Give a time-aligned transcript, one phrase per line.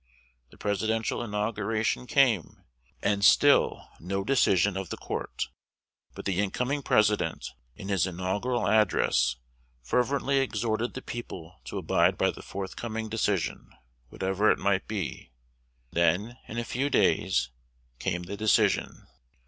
[0.49, 2.63] The Presidential inauguration came,
[3.03, 5.49] and still no decision of the court;
[6.15, 9.35] but the incoming President, in his inaugural address,
[9.83, 13.69] fervently exhorted the people to abide by the forthcoming decision,
[14.09, 15.29] whatever it might he.
[15.91, 17.51] Then, in a few days,
[17.99, 19.05] came the decision.